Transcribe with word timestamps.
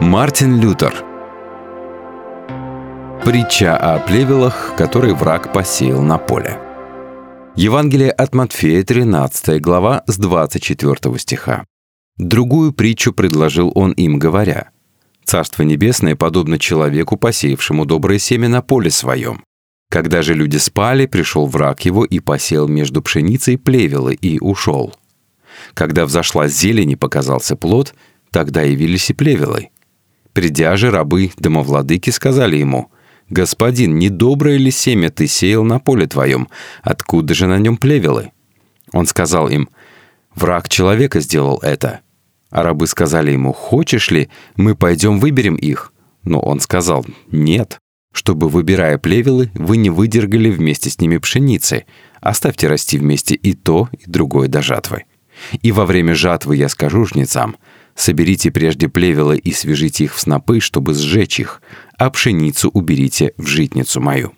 Мартин 0.00 0.60
Лютер 0.60 0.92
Притча 3.24 3.78
о 3.78 3.98
плевелах, 3.98 4.74
который 4.76 5.14
враг 5.14 5.54
посеял 5.54 6.02
на 6.02 6.18
поле. 6.18 6.60
Евангелие 7.54 8.10
от 8.10 8.34
Матфея, 8.34 8.82
13 8.82 9.58
глава, 9.58 10.04
с 10.06 10.18
24 10.18 11.18
стиха. 11.18 11.64
Другую 12.18 12.74
притчу 12.74 13.14
предложил 13.14 13.72
он 13.74 13.92
им, 13.92 14.18
говоря, 14.18 14.68
«Царство 15.24 15.62
небесное 15.62 16.14
подобно 16.14 16.58
человеку, 16.58 17.16
посеявшему 17.16 17.86
доброе 17.86 18.18
семя 18.18 18.50
на 18.50 18.60
поле 18.60 18.90
своем. 18.90 19.44
Когда 19.90 20.20
же 20.20 20.34
люди 20.34 20.58
спали, 20.58 21.06
пришел 21.06 21.46
враг 21.46 21.86
его 21.86 22.04
и 22.04 22.20
посеял 22.20 22.68
между 22.68 23.00
пшеницей 23.00 23.56
плевелы 23.56 24.12
и 24.14 24.38
ушел. 24.40 24.94
Когда 25.72 26.04
взошла 26.04 26.48
зелень 26.48 26.90
и 26.90 26.96
показался 26.96 27.56
плод, 27.56 27.94
тогда 28.30 28.60
явились 28.60 29.08
и 29.08 29.14
плевелы. 29.14 29.70
Придя 30.36 30.76
же, 30.76 30.90
рабы 30.90 31.30
домовладыки 31.38 32.10
сказали 32.10 32.58
ему, 32.58 32.90
«Господин, 33.30 33.98
недоброе 33.98 34.58
ли 34.58 34.70
семя 34.70 35.08
ты 35.08 35.26
сеял 35.26 35.64
на 35.64 35.78
поле 35.78 36.06
твоем? 36.06 36.48
Откуда 36.82 37.32
же 37.32 37.46
на 37.46 37.58
нем 37.58 37.78
плевелы?» 37.78 38.32
Он 38.92 39.06
сказал 39.06 39.48
им, 39.48 39.70
«Враг 40.34 40.68
человека 40.68 41.20
сделал 41.20 41.58
это». 41.62 42.00
А 42.50 42.62
рабы 42.62 42.86
сказали 42.86 43.30
ему, 43.30 43.54
«Хочешь 43.54 44.10
ли, 44.10 44.28
мы 44.56 44.74
пойдем 44.74 45.20
выберем 45.20 45.54
их?» 45.54 45.94
Но 46.22 46.38
он 46.40 46.60
сказал, 46.60 47.06
«Нет, 47.30 47.78
чтобы, 48.12 48.50
выбирая 48.50 48.98
плевелы, 48.98 49.50
вы 49.54 49.78
не 49.78 49.88
выдергали 49.88 50.50
вместе 50.50 50.90
с 50.90 51.00
ними 51.00 51.16
пшеницы. 51.16 51.86
Оставьте 52.20 52.68
расти 52.68 52.98
вместе 52.98 53.36
и 53.36 53.54
то, 53.54 53.88
и 53.92 54.02
другое 54.04 54.48
до 54.48 54.60
жатвы. 54.60 55.04
И 55.62 55.72
во 55.72 55.86
время 55.86 56.14
жатвы 56.14 56.56
я 56.56 56.68
скажу 56.68 57.06
жнецам, 57.06 57.56
Соберите 57.96 58.50
прежде 58.50 58.88
плевелы 58.88 59.38
и 59.38 59.52
свяжите 59.52 60.04
их 60.04 60.14
в 60.14 60.20
снопы, 60.20 60.60
чтобы 60.60 60.92
сжечь 60.92 61.40
их, 61.40 61.62
а 61.98 62.10
пшеницу 62.10 62.68
уберите 62.68 63.32
в 63.38 63.46
житницу 63.46 64.00
мою». 64.00 64.34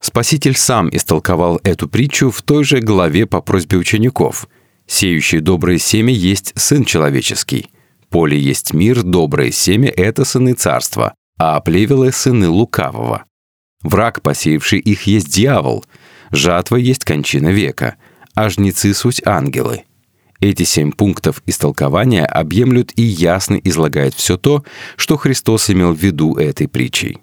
Спаситель 0.00 0.56
сам 0.56 0.88
истолковал 0.92 1.60
эту 1.64 1.88
притчу 1.88 2.30
в 2.30 2.42
той 2.42 2.62
же 2.62 2.80
главе 2.80 3.26
по 3.26 3.40
просьбе 3.40 3.78
учеников. 3.78 4.48
«Сеющий 4.86 5.40
доброе 5.40 5.78
семя 5.78 6.12
есть 6.12 6.52
Сын 6.56 6.84
Человеческий. 6.84 7.70
Поле 8.10 8.38
есть 8.38 8.74
мир, 8.74 9.02
доброе 9.02 9.50
семя— 9.50 9.90
это 9.96 10.24
сыны 10.24 10.52
царства, 10.52 11.14
а 11.38 11.58
плевелы— 11.60 12.12
сыны 12.12 12.48
лукавого. 12.48 13.24
Враг, 13.82 14.22
посеявший 14.22 14.78
их, 14.78 15.04
есть 15.04 15.30
дьявол, 15.30 15.84
жатва 16.30 16.76
есть 16.76 17.04
кончина 17.04 17.48
века, 17.48 17.96
а 18.34 18.50
жнецы— 18.50 18.94
суть 18.94 19.22
ангелы». 19.26 19.84
Эти 20.44 20.64
семь 20.64 20.92
пунктов 20.92 21.42
истолкования 21.46 22.26
объемлют 22.26 22.92
и 22.96 23.02
ясно 23.02 23.58
излагают 23.64 24.12
все 24.12 24.36
то, 24.36 24.62
что 24.96 25.16
Христос 25.16 25.70
имел 25.70 25.94
в 25.94 25.98
виду 25.98 26.34
этой 26.34 26.68
притчей. 26.68 27.20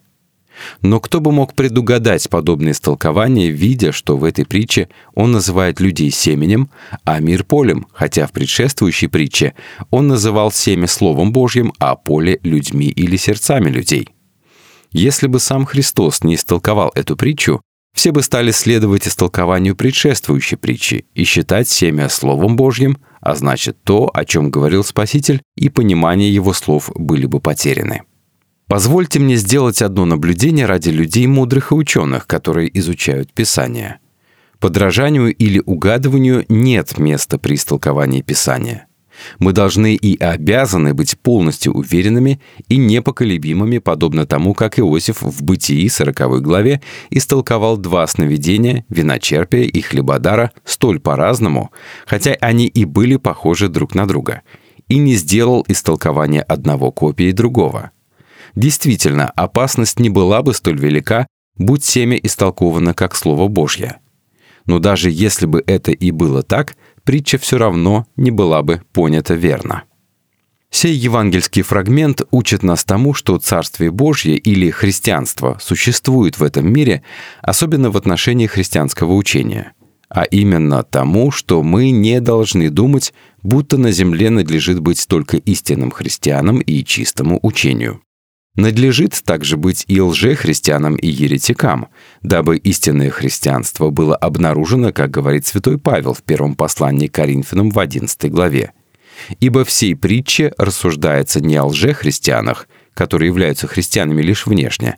Но 0.81 1.00
кто 1.00 1.22
бы 1.22 1.31
мог 1.31 1.53
предугадать 1.53 2.27
подобное 2.31 2.72
истолкование, 2.72 3.52
видя, 3.52 3.92
что 3.92 4.17
в 4.17 4.23
этой 4.23 4.44
притче 4.47 4.89
он 5.14 5.33
называет 5.33 5.80
людей 5.80 6.09
семенем, 6.09 6.72
а 7.03 7.19
мир 7.19 7.44
полем, 7.44 7.86
хотя 7.94 8.25
в 8.25 8.31
предшествующей 8.31 9.08
притче 9.08 9.53
он 9.92 10.08
называл 10.08 10.52
семя 10.52 10.88
Словом 10.88 11.31
Божьим, 11.31 11.73
а 11.77 11.95
поле— 11.95 12.39
людьми 12.44 12.88
или 12.88 13.17
сердцами 13.17 13.69
людей. 13.69 14.09
Если 14.92 15.27
бы 15.27 15.39
сам 15.39 15.67
Христос 15.67 16.23
не 16.23 16.33
истолковал 16.33 16.92
эту 16.95 17.16
притчу, 17.16 17.61
все 17.94 18.11
бы 18.11 18.23
стали 18.23 18.49
следовать 18.49 19.08
истолкованию 19.08 19.75
предшествующей 19.75 20.58
притчи 20.58 21.05
и 21.14 21.23
считать 21.23 21.69
семя 21.69 22.09
Словом 22.09 22.55
Божьим, 22.55 22.97
а 23.22 23.36
значит 23.36 23.77
то, 23.83 24.09
о 24.14 24.25
чем 24.25 24.52
говорил 24.52 24.83
Спаситель, 24.83 25.41
и 25.55 25.69
понимание 25.69 26.33
его 26.33 26.53
слов 26.53 26.91
были 26.95 27.25
бы 27.25 27.39
потеряны. 27.39 28.02
Позвольте 28.67 29.19
мне 29.19 29.36
сделать 29.36 29.81
одно 29.81 30.05
наблюдение 30.05 30.66
ради 30.66 30.89
людей 30.89 31.27
мудрых 31.27 31.72
и 31.72 31.75
ученых, 31.75 32.27
которые 32.27 32.77
изучают 32.80 33.32
Писание. 33.32 33.99
Подражанию 34.59 35.33
или 35.33 35.61
угадыванию 35.65 36.45
нет 36.49 36.98
места 36.98 37.37
при 37.37 37.55
истолковании 37.55 38.21
Писания– 38.21 38.87
мы 39.39 39.54
должны 39.54 39.95
и 39.95 40.17
обязаны 40.17 40.93
быть 40.93 41.17
полностью 41.20 41.73
уверенными 41.73 42.39
и 42.67 42.77
непоколебимыми, 42.77 43.80
подобно 43.80 44.26
тому, 44.26 44.54
как 44.54 44.80
Иосиф 44.80 45.21
в 45.21 45.43
Бытии 45.43 45.87
40 45.87 46.42
главе 46.42 46.82
истолковал 47.09 47.77
два 47.77 48.05
сновидения, 48.08 48.86
виночерпия 48.89 49.64
и 49.64 49.82
хлебодара, 49.82 50.52
столь 50.65 50.99
по-разному, 50.99 51.71
хотя 52.05 52.32
они 52.42 52.67
и 52.67 52.86
были 52.86 53.17
похожи 53.17 53.67
друг 53.70 53.95
на 53.95 54.08
друга, 54.08 54.42
и 54.87 54.98
не 54.98 55.15
сделал 55.15 55.65
истолкования 55.67 56.42
одного 56.42 56.92
копии 56.92 57.32
другого. 57.32 57.92
Действительно, 58.55 59.30
опасность 59.30 59.99
не 59.99 60.09
была 60.09 60.42
бы 60.42 60.53
столь 60.53 60.80
велика, 60.80 61.27
будь 61.55 61.86
семя 61.86 62.17
истолковано 62.17 62.93
как 62.93 63.15
Слово 63.15 63.48
Божье. 63.48 63.98
Но 64.65 64.80
даже 64.80 65.09
если 65.09 65.45
бы 65.45 65.64
это 65.65 65.92
и 65.92 66.11
было 66.11 66.43
так– 66.43 66.76
притча 67.04 67.38
все 67.38 67.58
равно 67.58 68.06
не 68.16 68.32
была 68.32 68.62
бы 68.64 68.82
понята 68.94 69.34
верно. 69.34 69.84
Сей 70.73 70.94
евангельский 70.94 71.64
фрагмент 71.64 72.22
учит 72.32 72.64
нас 72.64 72.86
тому, 72.86 73.14
что 73.14 73.38
Царствие 73.38 73.92
Божье 73.92 74.38
или 74.38 74.70
христианство 74.70 75.58
существует 75.60 76.39
в 76.39 76.44
этом 76.44 76.72
мире, 76.72 77.04
особенно 77.42 77.92
в 77.92 77.98
отношении 77.98 78.48
христианского 78.48 79.14
учения, 79.14 79.73
а 80.08 80.23
именно 80.23 80.84
тому, 80.84 81.30
что 81.30 81.62
мы 81.62 81.92
не 81.92 82.22
должны 82.22 82.70
думать, 82.70 83.14
будто 83.44 83.78
на 83.78 83.92
земле 83.92 84.30
надлежит 84.30 84.80
быть 84.80 85.06
только 85.08 85.38
истинным 85.38 85.92
христианам 85.92 86.62
и 86.62 86.86
чистому 86.86 87.38
учению. 87.42 88.02
Надлежит 88.56 89.22
также 89.23 89.56
быть 89.56 89.86
и 89.88 90.02
лжехристианам, 90.02 90.95
и 90.95 91.08
еретикам, 91.08 91.88
дабы 92.22 92.58
истинное 92.58 93.10
христианство 93.10 93.89
было 93.92 94.16
обнаружено, 94.16 94.92
как 94.92 95.10
говорит 95.10 95.45
святой 95.45 95.78
Павел 95.78 96.14
в 96.14 96.22
первом 96.22 96.56
послании 96.56 97.08
к 97.08 97.14
Коринфянам 97.14 97.70
в 97.70 97.80
11 97.80 98.30
главе. 98.30 98.73
Ибо 99.39 99.64
всей 99.64 99.95
притче 99.95 100.54
рассуждается 100.58 101.39
не 101.39 101.56
о 101.56 101.66
лжехристианах, 101.66 102.67
которые 102.94 103.28
являются 103.28 103.67
христианами 103.67 104.22
лишь 104.22 104.45
внешне, 104.45 104.98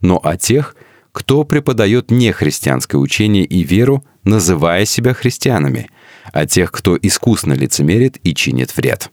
но 0.00 0.18
о 0.22 0.38
тех, 0.38 0.74
кто 1.12 1.44
преподает 1.44 2.10
нехристианское 2.10 2.98
учение 2.98 3.44
и 3.44 3.62
веру, 3.64 4.02
называя 4.24 4.86
себя 4.86 5.12
христианами, 5.12 5.90
о 6.32 6.46
тех, 6.46 6.72
кто 6.72 6.96
искусно 7.00 7.52
лицемерит 7.52 8.18
и 8.24 8.34
чинит 8.34 8.74
вред. 8.74 9.10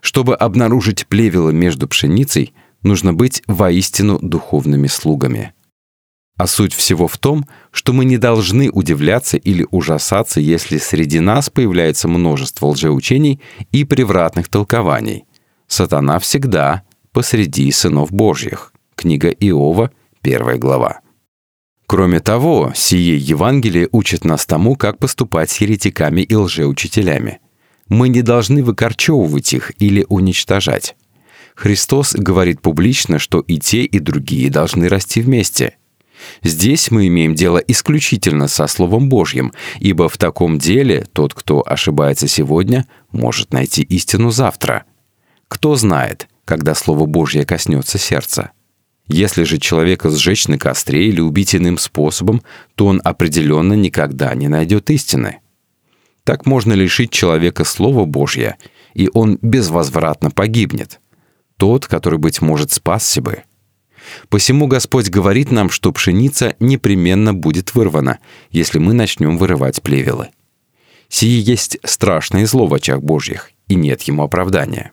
Чтобы 0.00 0.34
обнаружить 0.34 1.06
плевело 1.06 1.50
между 1.50 1.86
пшеницей, 1.86 2.52
нужно 2.82 3.14
быть 3.14 3.42
воистину 3.46 4.18
духовными 4.20 4.86
слугами. 4.86 5.52
А 6.36 6.46
суть 6.46 6.74
всего 6.74 7.08
в 7.08 7.18
том, 7.18 7.46
что 7.70 7.92
мы 7.92 8.04
не 8.04 8.18
должны 8.18 8.70
удивляться 8.70 9.36
или 9.36 9.66
ужасаться, 9.70 10.40
если 10.40 10.78
среди 10.78 11.20
нас 11.20 11.50
появляется 11.50 12.08
множество 12.08 12.66
лжеучений 12.66 13.40
и 13.70 13.84
превратных 13.84 14.48
толкований. 14.48 15.24
Сатана 15.66 16.18
всегда 16.18 16.82
посреди 17.12 17.70
сынов 17.70 18.12
Божьих. 18.12 18.72
Книга 18.94 19.28
Иова, 19.28 19.90
первая 20.20 20.58
глава. 20.58 21.00
Кроме 21.86 22.20
того, 22.20 22.72
сие 22.74 23.18
Евангелие 23.18 23.88
учит 23.92 24.24
нас 24.24 24.46
тому, 24.46 24.76
как 24.76 24.98
поступать 24.98 25.50
с 25.50 25.58
еретиками 25.58 26.22
и 26.22 26.34
лжеучителями. 26.34 27.40
Мы 27.88 28.08
не 28.08 28.22
должны 28.22 28.64
выкорчевывать 28.64 29.52
их 29.52 29.72
или 29.78 30.06
уничтожать. 30.08 30.96
Христос 31.62 32.14
говорит 32.14 32.60
публично, 32.60 33.20
что 33.20 33.38
и 33.38 33.56
те, 33.56 33.84
и 33.84 34.00
другие 34.00 34.50
должны 34.50 34.88
расти 34.88 35.22
вместе. 35.22 35.76
Здесь 36.42 36.90
мы 36.90 37.06
имеем 37.06 37.36
дело 37.36 37.58
исключительно 37.58 38.48
со 38.48 38.66
Словом 38.66 39.08
Божьим, 39.08 39.52
ибо 39.78 40.08
в 40.08 40.18
таком 40.18 40.58
деле 40.58 41.06
тот, 41.12 41.34
кто 41.34 41.62
ошибается 41.64 42.26
сегодня, 42.26 42.88
может 43.12 43.52
найти 43.52 43.82
истину 43.82 44.32
завтра. 44.32 44.86
Кто 45.46 45.76
знает, 45.76 46.26
когда 46.44 46.74
Слово 46.74 47.06
Божье 47.06 47.46
коснется 47.46 47.96
сердца? 47.96 48.50
Если 49.06 49.44
же 49.44 49.58
человека 49.58 50.10
сжечь 50.10 50.48
на 50.48 50.58
костре 50.58 51.06
или 51.06 51.20
убить 51.20 51.54
иным 51.54 51.78
способом, 51.78 52.42
то 52.74 52.88
он 52.88 53.00
определенно 53.04 53.74
никогда 53.74 54.34
не 54.34 54.48
найдет 54.48 54.90
истины. 54.90 55.38
Так 56.24 56.44
можно 56.44 56.72
лишить 56.72 57.12
человека 57.12 57.62
Слова 57.62 58.04
Божье, 58.04 58.56
и 58.94 59.08
он 59.14 59.38
безвозвратно 59.40 60.32
погибнет 60.32 60.98
тот, 61.62 61.86
который, 61.86 62.18
быть 62.18 62.42
может, 62.42 62.72
спасся 62.72 63.22
бы. 63.22 63.44
Посему 64.28 64.66
Господь 64.66 65.10
говорит 65.10 65.52
нам, 65.52 65.70
что 65.70 65.92
пшеница 65.92 66.56
непременно 66.58 67.34
будет 67.34 67.76
вырвана, 67.76 68.18
если 68.50 68.80
мы 68.80 68.94
начнем 68.94 69.38
вырывать 69.38 69.80
плевелы. 69.80 70.30
Сие 71.08 71.40
есть 71.40 71.78
страшное 71.84 72.46
зло 72.46 72.66
в 72.66 72.74
очах 72.74 73.00
Божьих, 73.00 73.52
и 73.68 73.76
нет 73.76 74.02
ему 74.02 74.24
оправдания. 74.24 74.90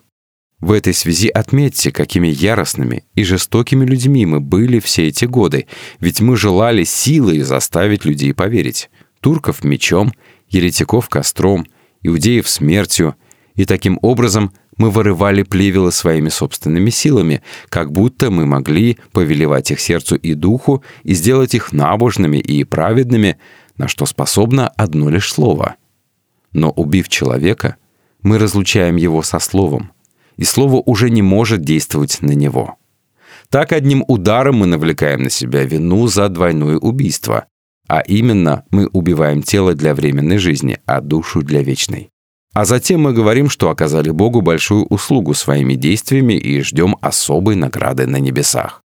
В 0.60 0.70
этой 0.70 0.94
связи 0.94 1.26
отметьте, 1.28 1.90
какими 1.90 2.28
яростными 2.28 3.02
и 3.16 3.24
жестокими 3.24 3.84
людьми 3.84 4.24
мы 4.24 4.38
были 4.38 4.78
все 4.78 5.08
эти 5.08 5.24
годы, 5.24 5.66
ведь 5.98 6.20
мы 6.20 6.36
желали 6.36 6.84
силой 6.84 7.40
заставить 7.40 8.04
людей 8.04 8.32
поверить. 8.32 8.90
Турков 9.18 9.64
мечом, 9.64 10.12
еретиков 10.48 11.08
костром, 11.08 11.66
иудеев 12.04 12.48
смертью— 12.48 13.16
И 13.60 13.66
таким 13.66 13.98
образом 14.00 14.54
мы 14.78 14.90
вырывали 14.90 15.42
плевелы 15.42 15.92
своими 15.92 16.30
собственными 16.30 16.88
силами, 16.88 17.42
как 17.68 17.92
будто 17.92 18.30
мы 18.30 18.46
могли 18.46 18.96
повелевать 19.12 19.70
их 19.70 19.80
сердцу 19.80 20.16
и 20.16 20.32
духу 20.32 20.82
и 21.02 21.12
сделать 21.12 21.54
их 21.54 21.70
набожными 21.70 22.38
и 22.38 22.64
праведными, 22.64 23.36
на 23.76 23.86
что 23.86 24.06
способно 24.06 24.68
одно 24.68 25.10
лишь 25.10 25.30
слово. 25.30 25.74
Но 26.54 26.70
убив 26.70 27.10
человека, 27.10 27.76
мы 28.22 28.38
разлучаем 28.38 28.96
его 28.96 29.22
со 29.22 29.38
словом, 29.38 29.92
и 30.38 30.44
слово 30.44 30.76
уже 30.76 31.10
не 31.10 31.20
может 31.20 31.60
действовать 31.60 32.22
на 32.22 32.32
него. 32.32 32.76
Так 33.50 33.72
одним 33.72 34.06
ударом 34.08 34.56
мы 34.56 34.66
навлекаем 34.68 35.24
на 35.24 35.28
себя 35.28 35.64
вину 35.64 36.06
за 36.06 36.30
двойное 36.30 36.78
убийство, 36.78 37.44
а 37.88 38.00
именно 38.00 38.64
мы 38.70 38.86
убиваем 38.86 39.42
тело 39.42 39.74
для 39.74 39.94
временной 39.94 40.38
жизни, 40.38 40.78
а 40.86 41.02
душу 41.02 41.42
для 41.42 41.62
вечной. 41.62 42.10
А 42.52 42.64
затем 42.64 43.02
мы 43.02 43.12
говорим, 43.12 43.48
что 43.48 43.70
оказали 43.70 44.10
Богу 44.10 44.40
большую 44.40 44.84
услугу 44.86 45.34
своими 45.34 45.74
действиями 45.74 46.34
и 46.34 46.60
ждем 46.62 46.96
особой 47.00 47.54
награды 47.54 48.06
на 48.06 48.16
небесах. 48.16 48.82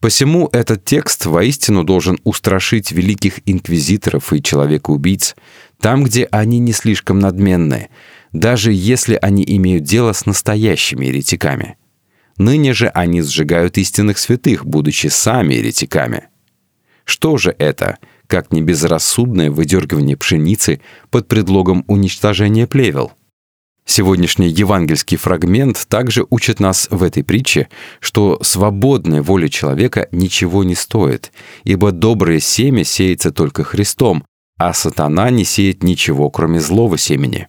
Посему 0.00 0.48
этот 0.52 0.84
текст 0.84 1.26
воистину 1.26 1.82
должен 1.84 2.18
устрашить 2.24 2.92
великих 2.92 3.40
инквизиторов 3.46 4.32
и 4.32 4.42
человека-убийц 4.42 5.34
там, 5.80 6.04
где 6.04 6.24
они 6.30 6.58
не 6.58 6.72
слишком 6.72 7.18
надменны, 7.18 7.88
даже 8.32 8.72
если 8.72 9.18
они 9.20 9.44
имеют 9.46 9.84
дело 9.84 10.12
с 10.12 10.26
настоящими 10.26 11.06
еретиками. 11.06 11.76
Ныне 12.38 12.74
же 12.74 12.88
они 12.88 13.22
сжигают 13.22 13.78
истинных 13.78 14.18
святых, 14.18 14.66
будучи 14.66 15.06
сами 15.06 15.54
еретиками. 15.54 16.28
Что 17.04 17.38
же 17.38 17.54
это, 17.58 17.98
как 18.26 18.52
не 18.52 18.62
безрассудное 18.62 19.50
выдергивание 19.50 20.16
пшеницы 20.16 20.80
под 21.10 21.28
предлогом 21.28 21.84
уничтожения 21.86 22.66
плевел? 22.66 23.12
Сегодняшний 23.88 24.48
евангельский 24.48 25.16
фрагмент 25.16 25.86
также 25.88 26.26
учит 26.28 26.58
нас 26.58 26.88
в 26.90 27.04
этой 27.04 27.22
притче, 27.22 27.68
что 28.00 28.38
свободная 28.42 29.22
воля 29.22 29.48
человека 29.48 30.08
ничего 30.10 30.64
не 30.64 30.74
стоит, 30.74 31.32
ибо 31.62 31.92
доброе 31.92 32.40
семя 32.40 32.82
сеется 32.82 33.30
только 33.30 33.62
Христом, 33.62 34.24
а 34.58 34.72
сатана 34.74 35.30
не 35.30 35.44
сеет 35.44 35.84
ничего, 35.84 36.30
кроме 36.30 36.58
злого 36.58 36.98
семени. 36.98 37.46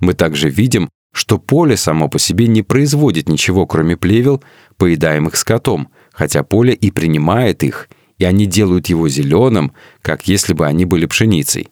Мы 0.00 0.12
также 0.12 0.50
видим, 0.50 0.90
что 1.14 1.38
поле 1.38 1.78
само 1.78 2.08
по 2.08 2.18
себе 2.18 2.46
не 2.46 2.62
производит 2.62 3.28
ничего, 3.28 3.66
кроме 3.66 3.96
плевел, 3.96 4.42
поедаемых 4.76 5.36
скотом, 5.36 5.88
хотя 6.12 6.42
поле 6.42 6.74
и 6.74 6.90
принимает 6.90 7.62
их, 7.62 7.88
и 8.24 8.26
они 8.26 8.46
делают 8.46 8.86
его 8.86 9.06
зеленым, 9.06 9.72
как 10.00 10.26
если 10.26 10.54
бы 10.54 10.66
они 10.66 10.86
были 10.86 11.04
пшеницей. 11.04 11.68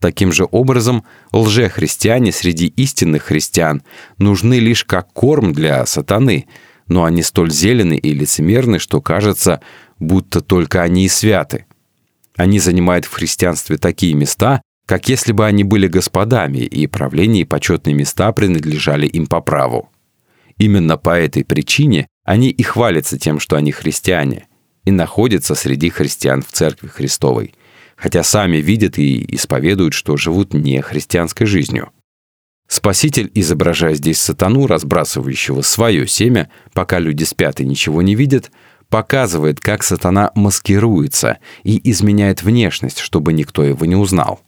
Таким 0.00 0.32
же 0.32 0.44
образом, 0.50 1.04
лжехристиане 1.32 2.32
среди 2.32 2.66
истинных 2.66 3.22
христиан 3.22 3.84
нужны 4.18 4.58
лишь 4.58 4.84
как 4.84 5.12
корм 5.12 5.52
для 5.52 5.86
сатаны, 5.86 6.46
но 6.88 7.04
они 7.04 7.22
столь 7.22 7.52
зелены 7.52 7.96
и 7.96 8.12
лицемерны, 8.12 8.80
что 8.80 9.00
кажется, 9.00 9.60
будто 10.00 10.40
только 10.40 10.82
они 10.82 11.04
и 11.04 11.08
святы. 11.08 11.66
Они 12.36 12.58
занимают 12.58 13.04
в 13.04 13.12
христианстве 13.12 13.78
такие 13.78 14.14
места, 14.14 14.62
как 14.86 15.08
если 15.08 15.30
бы 15.30 15.46
они 15.46 15.62
были 15.62 15.86
господами, 15.86 16.58
и 16.58 16.88
правление 16.88 17.42
и 17.42 17.46
почетные 17.46 17.94
места 17.94 18.32
принадлежали 18.32 19.06
им 19.06 19.28
по 19.28 19.40
праву. 19.40 19.88
Именно 20.58 20.96
по 20.96 21.16
этой 21.16 21.44
причине 21.44 22.08
они 22.24 22.50
и 22.50 22.64
хвалятся 22.64 23.20
тем, 23.20 23.38
что 23.38 23.54
они 23.54 23.70
христиане, 23.70 24.48
и 24.86 24.90
находятся 24.90 25.54
среди 25.54 25.90
христиан 25.90 26.42
в 26.42 26.50
Церкви 26.50 26.88
Христовой– 26.88 27.54
хотя 27.96 28.22
сами 28.22 28.58
видят 28.58 28.98
и 28.98 29.24
исповедуют, 29.34 29.94
что 29.94 30.16
живут 30.16 30.54
не 30.54 30.80
христианской 30.82 31.46
жизнью. 31.46 31.90
Спаситель, 32.68 33.30
изображая 33.34 33.94
здесь 33.94 34.20
сатану, 34.20 34.66
разбрасывающего 34.66 35.62
свое 35.62 36.06
семя, 36.06 36.50
пока 36.72 36.98
люди 36.98 37.24
спят 37.24 37.60
и 37.60 37.66
ничего 37.66 38.02
не 38.02 38.14
видят, 38.14 38.50
показывает, 38.88 39.60
как 39.60 39.82
сатана 39.82 40.30
маскируется 40.34 41.38
и 41.62 41.90
изменяет 41.90 42.42
внешность, 42.42 42.98
чтобы 42.98 43.32
никто 43.32 43.64
его 43.64 43.86
не 43.86 43.96
узнал. 43.96 44.40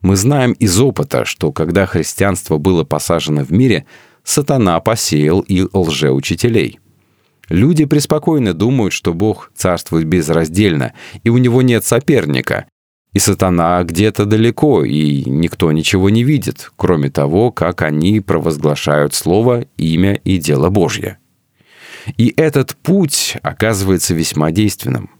Мы 0.00 0.16
знаем 0.16 0.52
из 0.52 0.78
опыта, 0.80 1.24
что 1.24 1.50
когда 1.52 1.86
христианство 1.86 2.58
было 2.58 2.84
посажено 2.84 3.42
в 3.42 3.50
мире, 3.50 3.86
сатана 4.22 4.78
посеял 4.80 5.40
и 5.40 5.66
лжеучителей– 5.72 6.78
Люди 7.50 7.84
преспокойно 7.84 8.54
думают, 8.54 8.92
что 8.92 9.12
Бог 9.12 9.50
царствует 9.56 10.06
безраздельно, 10.06 10.94
и 11.24 11.30
у 11.30 11.38
него 11.38 11.62
нет 11.62 11.84
соперника. 11.84 12.66
И 13.12 13.18
сатана 13.18 13.82
где-то 13.82 14.24
далеко, 14.24 14.84
и 14.84 15.28
никто 15.28 15.72
ничего 15.72 16.10
не 16.10 16.22
видит, 16.22 16.70
кроме 16.76 17.10
того, 17.10 17.50
как 17.50 17.82
они 17.82 18.20
провозглашают 18.20 19.14
Слово, 19.14 19.64
имя 19.76 20.14
и 20.14 20.38
дело 20.38 20.70
Божье. 20.70 21.18
И 22.16 22.32
этот 22.36 22.76
путь 22.76 23.36
оказывается 23.42 24.14
весьма 24.14 24.52
действенным. 24.52 25.10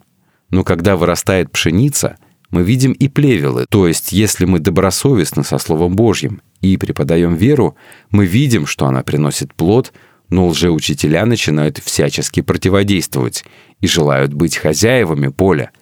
Но 0.50 0.62
когда 0.62 0.96
вырастает 0.96 1.50
пшеница, 1.50 2.16
мы 2.50 2.62
видим 2.62 2.92
и 2.92 3.08
плевелы, 3.08 3.66
то 3.68 3.88
есть 3.88 4.12
если 4.12 4.44
мы 4.44 4.60
добросовестны 4.60 5.42
со 5.42 5.58
Словом 5.58 5.96
Божьим 5.96 6.42
и 6.60 6.76
преподаем 6.76 7.34
веру, 7.34 7.74
мы 8.10 8.24
видим, 8.24 8.66
что 8.66 8.86
она 8.86 9.02
приносит 9.02 9.52
плод– 9.52 9.92
но 10.30 10.46
лжеучителя 10.46 11.26
начинают 11.26 11.78
всячески 11.78 12.40
противодействовать 12.40 13.44
и 13.80 13.86
желают 13.86 14.32
быть 14.32 14.56
хозяевами 14.56 15.28
поля, 15.28 15.72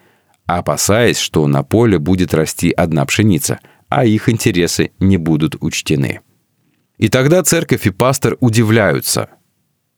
опасаясь, 0.45 1.19
что 1.19 1.45
на 1.47 1.63
поле 1.63 1.99
будет 1.99 2.33
расти 2.33 2.71
одна 2.71 3.05
пшеница, 3.05 3.59
а 3.87 4.05
их 4.05 4.27
интересы 4.27 4.91
не 4.99 5.17
будут 5.17 5.55
учтены. 5.59 6.21
И 6.97 7.07
тогда 7.07 7.43
церковь 7.43 7.85
и 7.85 7.91
пастор 7.91 8.37
удивляются. 8.39 9.29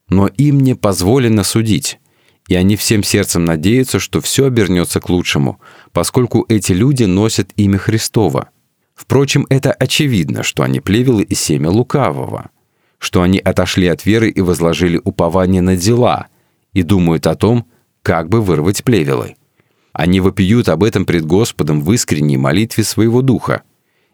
Но 0.09 0.27
им 0.27 0.59
не 0.59 0.75
позволено 0.75 1.43
судить, 1.43 1.99
и 2.47 2.55
они 2.55 2.75
всем 2.75 3.01
сердцем 3.01 3.45
надеются, 3.45 3.99
что 3.99 4.19
все 4.19 4.45
обернется 4.45 4.99
к 4.99 5.09
лучшему, 5.09 5.61
поскольку 5.93 6.45
эти 6.49 6.73
люди 6.73 7.05
носят 7.05 7.51
имя 7.55 7.77
Христова. 7.77 8.49
Впрочем, 8.93 9.47
это 9.49 9.71
очевидно, 9.71 10.43
что 10.43 10.63
они 10.63 10.81
плевелы 10.81 11.23
и 11.23 11.33
семя 11.33 11.69
лукавого– 11.69 12.49
что 13.01 13.23
они 13.23 13.39
отошли 13.39 13.87
от 13.87 14.05
веры 14.05 14.29
и 14.29 14.41
возложили 14.41 15.01
упование 15.03 15.63
на 15.63 15.75
дела 15.75 16.27
и 16.71 16.83
думают 16.83 17.25
о 17.25 17.33
том, 17.33 17.65
как 18.03 18.29
бы 18.29 18.41
вырвать 18.41 18.83
плевелы. 18.83 19.35
Они 19.91 20.19
вопиют 20.19 20.69
об 20.69 20.83
этом 20.83 21.05
пред 21.05 21.25
Господом 21.25 21.81
в 21.81 21.91
искренней 21.93 22.37
молитве 22.37 22.83
своего 22.83 23.23
духа. 23.23 23.63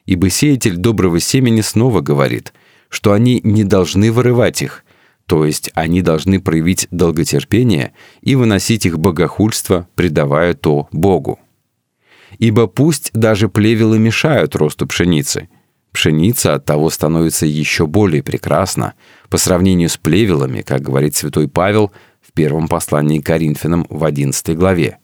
Ибо 0.06 0.30
сеятель 0.30 0.78
доброго 0.78 1.20
семени 1.20 1.60
снова 1.60 2.00
говорит, 2.00 2.54
что 2.88 3.12
они 3.12 3.42
не 3.44 3.66
должны 3.66 4.10
вырывать 4.10 4.62
их, 4.62 4.86
то 5.26 5.46
есть 5.46 5.70
они 5.74 6.02
должны 6.02 6.40
проявить 6.40 6.88
долготерпение 6.90 7.92
и 8.22 8.36
выносить 8.36 8.86
их 8.86 9.00
богохульство, 9.00 9.90
предавая 9.96 10.54
то 10.54 10.88
Богу. 10.94 11.40
Ибо 12.40 12.68
пусть 12.68 13.12
даже 13.12 13.50
плевелы 13.50 14.00
мешают 14.00 14.56
росту 14.56 14.88
пшеницы– 14.88 15.50
Пшеница 15.98 16.54
от 16.54 16.64
того 16.64 16.92
становится 16.92 17.48
еще 17.48 17.88
более 17.88 18.22
прекрасна 18.22 18.94
по 19.30 19.40
сравнению 19.40 19.90
с 19.90 19.98
плевелами, 19.98 20.62
как 20.62 20.84
говорит 20.84 21.16
святой 21.16 21.48
Павел 21.48 21.92
в 22.22 22.34
первом 22.34 22.68
послании 22.68 23.20
к 23.20 23.26
Коринфянам 23.26 23.88
в 23.90 24.04
11 24.04 24.56
главе. 24.56 25.00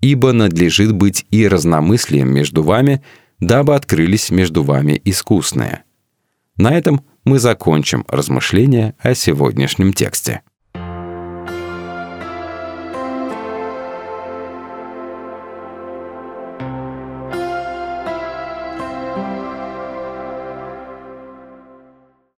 «Ибо 0.00 0.32
надлежит 0.32 0.92
быть 0.92 1.26
и 1.30 1.46
разномыслием 1.46 2.32
между 2.32 2.62
вами, 2.62 3.02
дабы 3.38 3.74
открылись 3.74 4.30
между 4.30 4.62
вами 4.62 4.98
искусные». 5.04 5.82
На 6.56 6.74
этом 6.74 7.04
мы 7.26 7.38
закончим 7.38 8.06
размышления 8.08 8.94
о 8.98 9.14
сегодняшнем 9.14 9.92
тексте. 9.92 10.40